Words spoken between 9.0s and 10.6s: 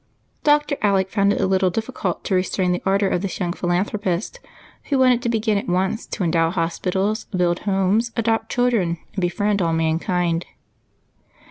and befriend all mankind.